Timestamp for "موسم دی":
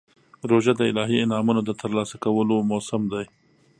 2.69-3.25